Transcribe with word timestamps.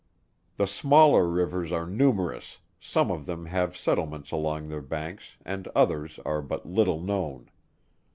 The 0.57 0.65
smaller 0.65 1.27
rivers 1.27 1.71
are 1.71 1.85
numerous, 1.85 2.57
some 2.79 3.11
of 3.11 3.27
them 3.27 3.45
have 3.45 3.77
settlements 3.77 4.31
along 4.31 4.67
their 4.69 4.81
banks 4.81 5.37
and 5.45 5.67
others 5.75 6.17
are 6.25 6.41
but 6.41 6.65
little 6.65 6.99
known. 6.99 7.51